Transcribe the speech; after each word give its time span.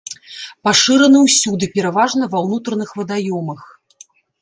Пашыраны 0.67 1.19
ўсюды, 1.27 1.69
пераважна 1.77 2.23
ва 2.35 2.43
ўнутраных 2.49 2.89
вадаёмах. 3.03 3.61